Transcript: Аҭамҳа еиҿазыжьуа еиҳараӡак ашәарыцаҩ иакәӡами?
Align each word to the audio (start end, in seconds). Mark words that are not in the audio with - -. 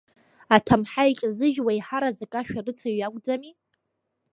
Аҭамҳа 0.55 1.03
еиҿазыжьуа 1.07 1.71
еиҳараӡак 1.73 2.33
ашәарыцаҩ 2.39 2.95
иакәӡами? 2.97 3.53